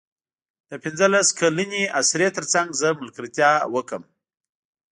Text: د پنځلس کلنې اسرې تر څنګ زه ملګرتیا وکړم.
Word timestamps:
د 0.69 0.71
پنځلس 0.83 1.27
کلنې 1.39 1.83
اسرې 1.99 2.27
تر 2.37 2.45
څنګ 2.53 2.67
زه 2.81 2.87
ملګرتیا 3.01 3.51
وکړم. 3.73 4.03